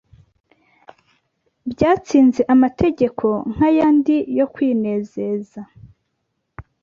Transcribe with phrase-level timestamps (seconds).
[1.71, 5.61] Byatsinze amategeko nkayandi yo kwinezeza